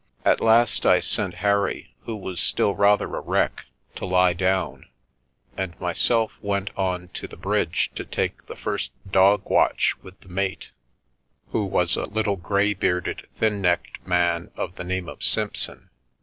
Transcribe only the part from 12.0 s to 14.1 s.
little grey bearded, thin necked